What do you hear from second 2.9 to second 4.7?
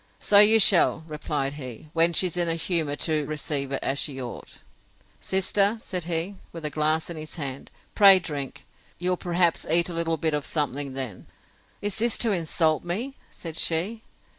to receive it as she ought.